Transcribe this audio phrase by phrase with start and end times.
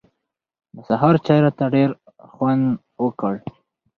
[0.75, 1.89] د سهار چای راته ډېر
[2.31, 2.65] خوند
[3.03, 3.33] وکړ.